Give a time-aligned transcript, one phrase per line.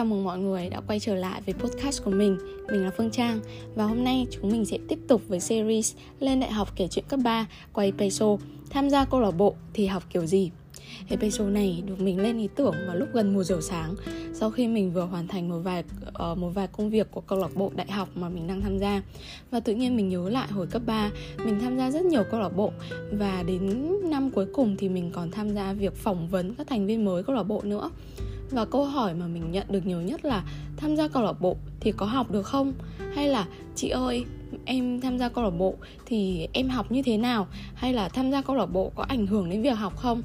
[0.00, 2.38] Chào mừng mọi người đã quay trở lại với podcast của mình.
[2.72, 3.40] Mình là Phương Trang
[3.74, 7.04] Và hôm nay chúng mình sẽ tiếp tục với series Lên đại học kể chuyện
[7.08, 8.26] cấp 3 qua Epeso
[8.70, 10.50] Tham gia câu lạc bộ thì học kiểu gì?
[11.08, 13.94] Epeso này được mình lên ý tưởng vào lúc gần mùa giờ sáng
[14.32, 15.84] Sau khi mình vừa hoàn thành một vài
[16.30, 18.78] uh, một vài công việc của câu lạc bộ đại học mà mình đang tham
[18.78, 19.02] gia.
[19.50, 21.10] Và tự nhiên mình nhớ lại hồi cấp 3
[21.44, 22.72] Mình tham gia rất nhiều câu lạc bộ
[23.12, 26.86] Và đến năm cuối cùng thì mình còn tham gia việc phỏng vấn các thành
[26.86, 27.90] viên mới câu lạc bộ nữa
[28.50, 30.44] và câu hỏi mà mình nhận được nhiều nhất là
[30.76, 32.72] tham gia câu lạc bộ thì có học được không?
[33.14, 34.24] Hay là, chị ơi,
[34.64, 35.74] em tham gia câu lạc bộ
[36.06, 37.46] thì em học như thế nào?
[37.74, 40.22] Hay là tham gia câu lạc bộ có ảnh hưởng đến việc học không?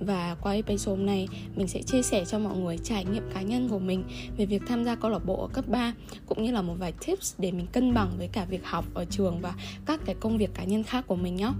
[0.00, 3.42] Và qua episode hôm nay mình sẽ chia sẻ cho mọi người trải nghiệm cá
[3.42, 4.04] nhân của mình
[4.36, 5.92] về việc tham gia câu lạc bộ ở cấp 3
[6.26, 9.04] cũng như là một vài tips để mình cân bằng với cả việc học ở
[9.04, 9.54] trường và
[9.86, 11.50] các cái công việc cá nhân khác của mình nhé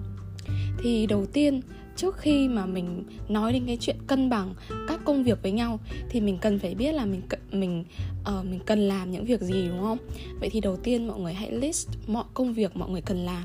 [0.83, 1.61] thì đầu tiên
[1.99, 4.55] trước khi mà mình nói đến cái chuyện cân bằng
[4.89, 7.85] các công việc với nhau thì mình cần phải biết là mình mình
[8.21, 9.99] uh, mình cần làm những việc gì đúng không?
[10.41, 13.45] Vậy thì đầu tiên mọi người hãy list mọi công việc mọi người cần làm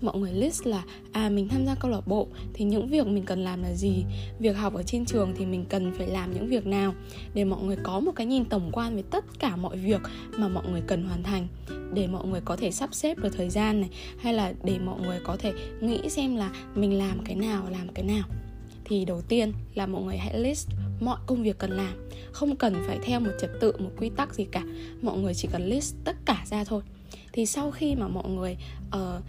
[0.00, 0.82] mọi người list là
[1.12, 4.04] à mình tham gia câu lạc bộ thì những việc mình cần làm là gì?
[4.38, 6.94] Việc học ở trên trường thì mình cần phải làm những việc nào?
[7.34, 10.00] Để mọi người có một cái nhìn tổng quan về tất cả mọi việc
[10.36, 11.48] mà mọi người cần hoàn thành.
[11.94, 15.00] Để mọi người có thể sắp xếp được thời gian này hay là để mọi
[15.00, 18.24] người có thể nghĩ xem là mình làm cái nào làm cái nào?
[18.84, 20.68] Thì đầu tiên là mọi người hãy list
[21.00, 22.08] mọi công việc cần làm.
[22.32, 24.62] Không cần phải theo một trật tự một quy tắc gì cả.
[25.02, 26.82] Mọi người chỉ cần list tất cả ra thôi.
[27.32, 28.56] Thì sau khi mà mọi người
[28.88, 29.22] uh,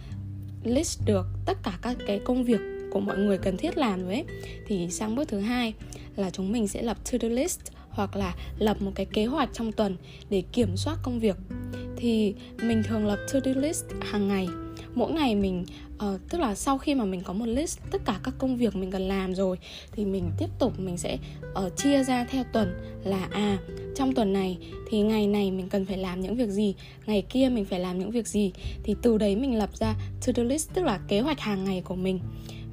[0.64, 4.14] list được tất cả các cái công việc của mọi người cần thiết làm rồi
[4.14, 4.24] ấy,
[4.66, 5.74] thì sang bước thứ hai
[6.16, 9.50] là chúng mình sẽ lập to do list hoặc là lập một cái kế hoạch
[9.52, 9.96] trong tuần
[10.30, 11.36] để kiểm soát công việc.
[11.96, 14.48] Thì mình thường lập to do list hàng ngày
[14.94, 18.20] mỗi ngày mình uh, tức là sau khi mà mình có một list tất cả
[18.22, 19.58] các công việc mình cần làm rồi
[19.92, 21.18] thì mình tiếp tục mình sẽ
[21.66, 22.74] uh, chia ra theo tuần
[23.04, 23.58] là à
[23.94, 24.58] trong tuần này
[24.90, 26.74] thì ngày này mình cần phải làm những việc gì
[27.06, 28.52] ngày kia mình phải làm những việc gì
[28.82, 29.94] thì từ đấy mình lập ra
[30.26, 32.20] to do list tức là kế hoạch hàng ngày của mình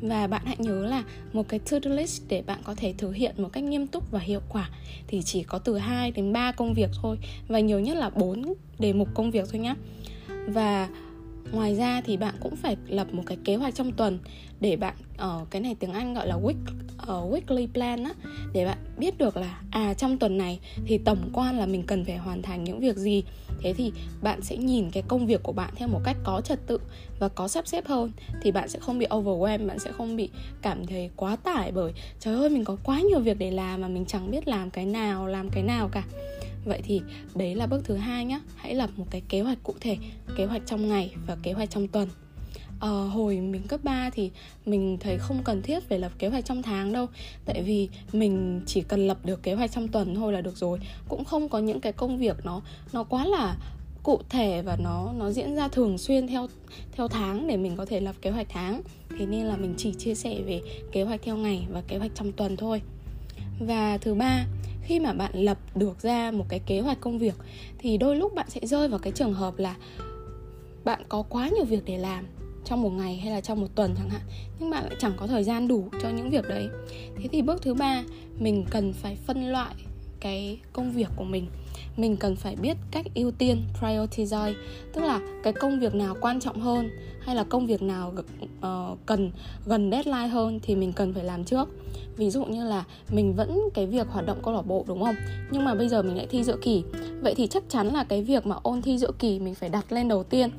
[0.01, 1.03] và bạn hãy nhớ là
[1.33, 4.19] một cái to-do list để bạn có thể thực hiện một cách nghiêm túc và
[4.19, 4.69] hiệu quả
[5.07, 7.17] thì chỉ có từ 2 đến 3 công việc thôi
[7.47, 9.75] và nhiều nhất là 4 đề mục công việc thôi nhé.
[10.47, 10.89] Và
[11.51, 14.19] ngoài ra thì bạn cũng phải lập một cái kế hoạch trong tuần
[14.59, 16.53] để bạn ở uh, cái này tiếng Anh gọi là week
[17.03, 18.11] uh, weekly plan á
[18.53, 22.05] để bạn biết được là à trong tuần này thì tổng quan là mình cần
[22.05, 23.23] phải hoàn thành những việc gì.
[23.61, 23.91] Thế thì
[24.21, 26.79] bạn sẽ nhìn cái công việc của bạn theo một cách có trật tự
[27.19, 30.29] và có sắp xếp hơn thì bạn sẽ không bị overwhelm bạn sẽ không bị
[30.61, 33.87] cảm thấy quá tải bởi trời ơi mình có quá nhiều việc để làm mà
[33.87, 36.03] mình chẳng biết làm cái nào làm cái nào cả
[36.67, 37.01] vậy thì
[37.35, 39.97] đấy là bước thứ hai nhé hãy lập một cái kế hoạch cụ thể
[40.35, 42.09] kế hoạch trong ngày và kế hoạch trong tuần.
[42.79, 44.31] À, hồi mình cấp 3 thì
[44.65, 47.05] mình thấy không cần thiết phải lập kế hoạch trong tháng đâu.
[47.45, 50.79] Tại vì mình chỉ cần lập được kế hoạch trong tuần thôi là được rồi.
[51.09, 52.61] Cũng không có những cái công việc nó
[52.93, 53.55] nó quá là
[54.03, 56.47] cụ thể và nó nó diễn ra thường xuyên theo
[56.91, 58.81] theo tháng để mình có thể lập kế hoạch tháng.
[59.19, 60.61] Thế nên là mình chỉ chia sẻ về
[60.91, 62.81] kế hoạch theo ngày và kế hoạch trong tuần thôi.
[63.59, 64.45] Và thứ ba
[64.87, 67.35] khi mà bạn lập được ra một cái kế hoạch công việc,
[67.77, 69.75] thì đôi lúc bạn sẽ rơi vào cái trường hợp là
[70.83, 72.27] bạn có quá nhiều việc để làm
[72.65, 74.21] trong một ngày hay là trong một tuần chẳng hạn,
[74.59, 76.67] nhưng bạn lại chẳng có thời gian đủ cho những việc đấy.
[77.17, 78.03] Thế thì bước thứ ba,
[78.39, 79.75] mình cần phải phân loại
[80.19, 81.47] cái công việc của mình.
[81.97, 84.53] Mình cần phải biết cách ưu tiên prioritize
[84.93, 86.89] tức là cái công việc nào quan trọng hơn
[87.21, 89.31] hay là công việc nào uh, cần
[89.65, 91.69] gần deadline hơn thì mình cần phải làm trước.
[92.17, 95.15] Ví dụ như là mình vẫn cái việc hoạt động câu lạc bộ đúng không?
[95.51, 96.83] Nhưng mà bây giờ mình lại thi giữa kỳ.
[97.21, 99.91] Vậy thì chắc chắn là cái việc mà ôn thi giữa kỳ mình phải đặt
[99.91, 100.49] lên đầu tiên.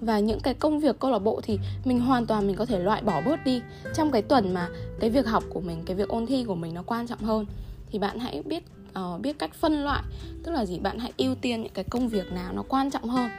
[0.00, 2.78] Và những cái công việc câu lạc bộ thì mình hoàn toàn mình có thể
[2.78, 3.62] loại bỏ bớt đi.
[3.94, 4.68] Trong cái tuần mà
[5.00, 7.46] cái việc học của mình cái việc ôn thi của mình nó quan trọng hơn
[7.90, 8.64] thì bạn hãy biết
[8.98, 10.02] uh, biết cách phân loại
[10.44, 10.78] tức là gì?
[10.78, 13.30] Bạn hãy ưu tiên những cái công việc nào nó quan trọng hơn.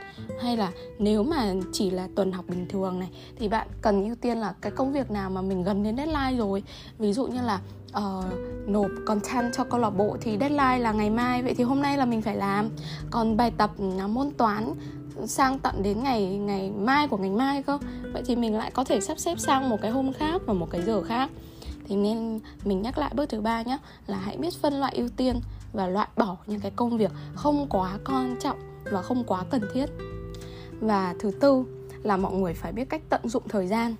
[0.41, 4.15] Hay là nếu mà chỉ là tuần học bình thường này thì bạn cần ưu
[4.15, 6.63] tiên là cái công việc nào mà mình gần đến deadline rồi.
[6.99, 7.59] Ví dụ như là
[7.97, 8.25] uh,
[8.67, 11.97] nộp content cho câu lạc bộ thì deadline là ngày mai vậy thì hôm nay
[11.97, 12.69] là mình phải làm.
[13.11, 14.73] Còn bài tập uh, môn toán
[15.25, 17.77] sang tận đến ngày ngày mai của ngày mai cơ
[18.13, 20.67] vậy thì mình lại có thể sắp xếp sang một cái hôm khác và một
[20.71, 21.29] cái giờ khác
[21.91, 23.77] thì nên mình nhắc lại bước thứ ba nhé
[24.07, 25.41] là hãy biết phân loại ưu tiên
[25.73, 28.59] và loại bỏ những cái công việc không quá quan trọng
[28.91, 29.85] và không quá cần thiết.
[30.79, 31.63] Và thứ tư
[32.03, 33.95] là mọi người phải biết cách tận dụng thời gian.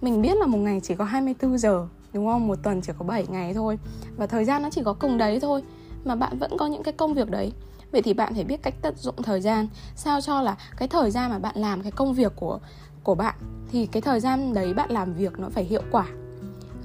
[0.00, 2.48] Mình biết là một ngày chỉ có 24 giờ, đúng không?
[2.48, 3.78] Một tuần chỉ có 7 ngày thôi.
[4.16, 5.62] Và thời gian nó chỉ có cùng đấy thôi,
[6.04, 7.52] mà bạn vẫn có những cái công việc đấy.
[7.92, 9.68] Vậy thì bạn phải biết cách tận dụng thời gian.
[9.96, 12.58] Sao cho là cái thời gian mà bạn làm cái công việc của
[13.04, 13.34] của bạn,
[13.72, 16.06] thì cái thời gian đấy bạn làm việc nó phải hiệu quả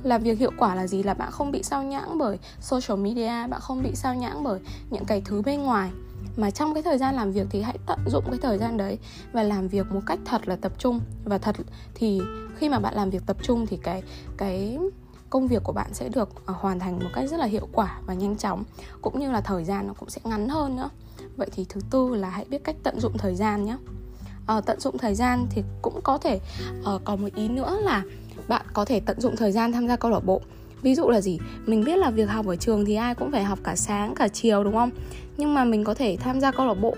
[0.07, 3.48] làm việc hiệu quả là gì là bạn không bị sao nhãng bởi social media,
[3.48, 4.59] bạn không bị sao nhãng bởi
[4.89, 5.92] những cái thứ bên ngoài.
[6.38, 8.98] Mà trong cái thời gian làm việc thì hãy tận dụng cái thời gian đấy
[9.31, 11.00] và làm việc một cách thật là tập trung.
[11.25, 11.56] Và thật
[11.95, 12.21] thì
[12.56, 14.04] khi mà bạn làm việc tập trung thì cái
[14.38, 14.80] cái
[15.30, 18.00] công việc của bạn sẽ được à, hoàn thành một cách rất là hiệu quả
[18.06, 18.63] và nhanh chóng.
[19.01, 20.89] Cũng như là thời gian nó cũng sẽ ngắn hơn nữa.
[21.38, 23.77] Vậy thì thứ tư là hãy biết cách tận dụng thời gian nhé
[24.57, 26.39] uh, tận dụng thời gian thì cũng có thể
[26.83, 28.03] ờ, uh, có một ý nữa là
[28.47, 30.41] bạn có thể tận dụng thời gian tham gia câu lạc bộ.
[30.81, 31.39] Ví dụ là gì?
[31.65, 34.27] Mình biết là việc học ở trường thì ai cũng phải học cả sáng cả
[34.27, 34.89] chiều đúng không?
[35.38, 36.95] Nhưng mà mình có thể tham gia câu lạc bộ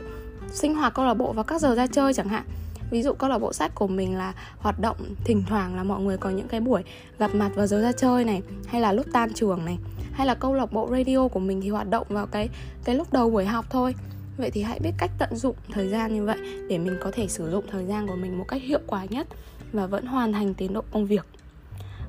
[0.51, 2.43] sinh hoạt câu lạc bộ vào các giờ ra chơi chẳng hạn.
[2.91, 6.01] Ví dụ câu lạc bộ sách của mình là hoạt động thỉnh thoảng là mọi
[6.01, 6.83] người có những cái buổi
[7.19, 9.77] gặp mặt vào giờ ra chơi này hay là lúc tan trường này
[10.11, 12.49] hay là câu lạc bộ radio của mình thì hoạt động vào cái
[12.83, 13.95] cái lúc đầu buổi học thôi
[14.39, 16.37] vậy thì hãy biết cách tận dụng thời gian như vậy
[16.69, 19.27] để mình có thể sử dụng thời gian của mình một cách hiệu quả nhất
[19.71, 21.25] và vẫn hoàn thành tiến độ công việc.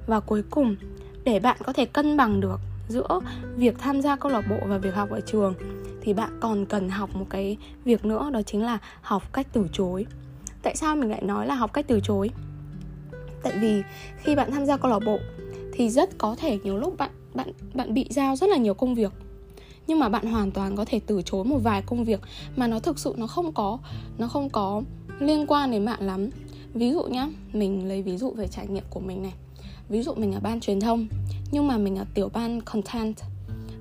[0.07, 0.77] Và cuối cùng,
[1.25, 3.21] để bạn có thể cân bằng được giữa
[3.57, 5.55] việc tham gia câu lạc bộ và việc học ở trường,
[6.01, 9.67] thì bạn còn cần học một cái việc nữa, đó chính là học cách từ
[9.73, 10.07] chối.
[10.63, 12.31] Tại sao mình lại nói là học cách từ chối?
[13.43, 13.83] Tại vì
[14.19, 15.19] khi bạn tham gia câu lạc bộ,
[15.73, 18.95] thì rất có thể nhiều lúc bạn bạn bạn bị giao rất là nhiều công
[18.95, 19.13] việc
[19.87, 22.21] nhưng mà bạn hoàn toàn có thể từ chối một vài công việc
[22.57, 23.79] mà nó thực sự nó không có,
[24.19, 24.83] nó không có
[25.19, 26.31] liên quan đến bạn lắm.
[26.75, 29.33] Ví dụ nhá, mình lấy ví dụ về trải nghiệm của mình này.
[29.89, 31.07] Ví dụ mình ở ban truyền thông,
[31.51, 33.17] nhưng mà mình ở tiểu ban content.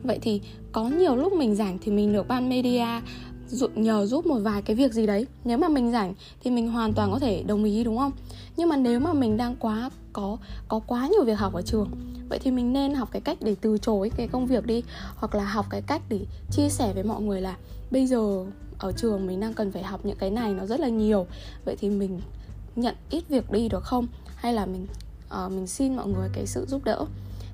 [0.04, 0.42] Vậy thì
[0.72, 2.86] có nhiều lúc mình rảnh thì mình được ban media
[3.76, 5.28] nhờ giúp một vài cái việc gì đấy.
[5.46, 6.14] Nếu mà mình rảnh
[6.44, 8.12] thì mình hoàn toàn có thể đồng ý đúng không?
[8.58, 10.38] Nhưng mà nếu mà mình đang quá có
[10.68, 11.90] có quá nhiều việc học ở trường
[12.30, 14.84] vậy thì mình nên học cái cách để từ chối cái công việc đi
[15.16, 16.20] hoặc là học cái cách để
[16.52, 17.58] chia sẻ với mọi người là
[17.92, 18.46] bây giờ
[18.78, 21.28] ở trường mình đang cần phải học những cái này nó rất là nhiều
[21.66, 22.20] vậy thì mình
[22.76, 24.08] nhận ít việc đi được không?
[24.36, 24.88] Hay là mình
[25.46, 27.06] uh, mình xin mọi người cái sự giúp đỡ?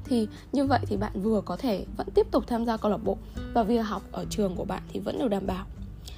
[0.03, 3.03] Thì như vậy thì bạn vừa có thể vẫn tiếp tục tham gia câu lạc
[3.03, 3.17] bộ
[3.53, 5.65] và việc học ở trường của bạn thì vẫn được đảm bảo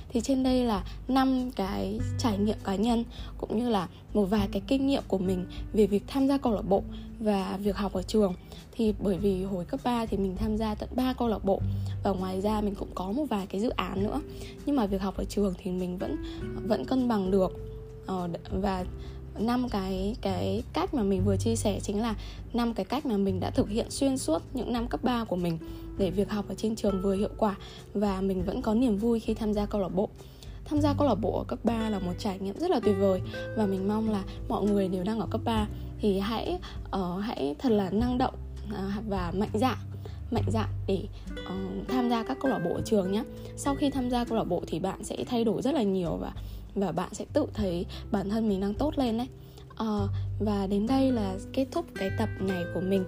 [0.09, 3.04] thì trên đây là năm cái trải nghiệm cá nhân,
[3.38, 6.54] cũng như là một vài cái kinh nghiệm của mình về việc tham gia câu
[6.54, 6.83] lạc bộ
[7.19, 8.33] và việc học ở trường.
[8.71, 11.62] Thì bởi vì hồi cấp 3 thì mình tham gia tận 3 câu lạc bộ,
[12.04, 14.21] và ngoài ra mình cũng có một vài cái dự án nữa.
[14.65, 16.15] Nhưng mà việc học ở trường thì mình vẫn
[16.68, 17.51] vẫn cân bằng được.
[18.06, 18.86] Ờ, và
[19.39, 22.15] năm cái cái cách mà mình vừa chia sẻ chính là
[22.54, 25.36] năm cái cách mà mình đã thực hiện xuyên suốt những năm cấp 3 của
[25.36, 25.57] mình
[25.97, 27.55] để việc học ở trên trường vừa hiệu quả
[27.94, 30.09] và mình vẫn có niềm vui khi tham gia câu lạc bộ.
[30.65, 32.95] Tham gia câu lạc bộ ở cấp 3 là một trải nghiệm rất là tuyệt
[32.99, 33.21] vời
[33.57, 35.67] và mình mong là mọi người nếu đang ở cấp 3
[35.99, 36.59] thì hãy
[36.95, 38.33] uh, hãy thật là năng động
[38.69, 39.77] uh, và mạnh dạn
[40.31, 41.03] mạnh dạn để
[41.33, 43.23] uh, tham gia các câu lạc bộ ở trường nhé.
[43.55, 46.17] Sau khi tham gia câu lạc bộ thì bạn sẽ thay đổi rất là nhiều
[46.21, 46.33] và
[46.75, 49.27] và bạn sẽ tự thấy bản thân mình đang tốt lên đấy
[49.83, 50.09] uh,
[50.39, 53.06] và đến đây là kết thúc cái tập này của mình.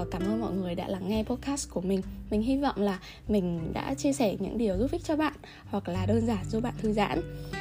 [0.00, 2.02] Uh, cảm ơn mọi người đã lắng nghe podcast của mình.
[2.30, 5.34] Mình hy vọng là mình đã chia sẻ những điều giúp ích cho bạn
[5.66, 7.20] hoặc là đơn giản giúp bạn thư giãn.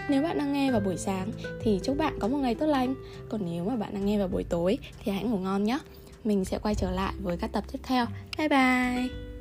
[0.09, 2.95] Nếu bạn đang nghe vào buổi sáng thì chúc bạn có một ngày tốt lành.
[3.29, 5.79] Còn nếu mà bạn đang nghe vào buổi tối thì hãy ngủ ngon nhé.
[6.23, 8.05] Mình sẽ quay trở lại với các tập tiếp theo.
[8.37, 9.32] Bye bye!